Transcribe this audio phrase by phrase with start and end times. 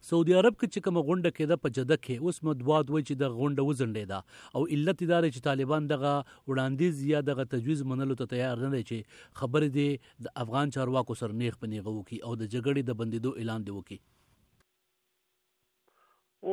[0.09, 3.33] سعودي عرب کې چې کوم غونډه کېده په جده کې اوس مدواد وای چې د
[3.39, 4.17] غونډه وزنډیده
[4.59, 6.13] او علت دا چې طالبان دغه
[6.51, 9.85] وړاندیز یا دغه تجویز منلو ته تیار نه دي چې خبر دی
[10.29, 13.99] د افغان چارواکو سر نیخ پنیغه وکي او د جګړې د بندیدو اعلان دی وکي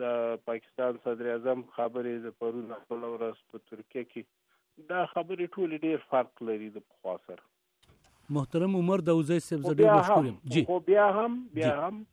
[0.00, 5.76] د پاکستان صدر اعظم خبرې د پرون خپل ورځ په ترکیه کې دا خبرې ټول
[5.86, 10.64] ډیر فرق لري د پخوا سره محترم عمر داوزی صاحب زه ډیر مشکور یم جی
[10.70, 12.04] خو بیا هم بیا هم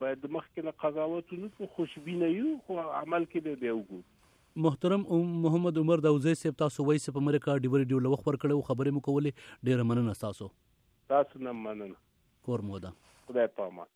[0.00, 5.06] باید مخکې قضاوت نه خوشبینه یو خو عمل کې به وګورو محترم
[5.46, 8.98] محمد عمر داوزی صاحب تاسو وایي چې په امریکا ډیوري ډیو لوخ پر کړو خبرې
[8.98, 10.50] مو کولې ډیره مننه تاسو
[11.16, 12.00] تاسو نه مننه
[12.48, 12.96] کور مو ده
[13.28, 13.92] خدای پامه